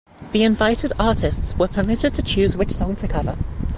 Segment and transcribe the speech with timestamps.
[0.31, 3.37] The invited artists were permitted to choose which song to cover.